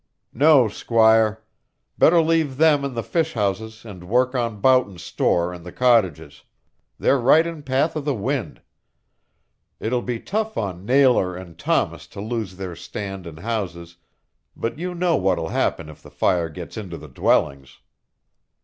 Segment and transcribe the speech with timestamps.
[0.33, 1.43] "No, squire.
[1.95, 6.41] Better leave them and the fish houses and work on Boughton's store and the cottages.
[6.97, 8.63] They're right in the path of the wind.
[9.79, 13.97] It'll be tough on Nailor and Thomas to lose their stand and houses,
[14.55, 17.77] but you know what will happen if the fire gets into the dwellings."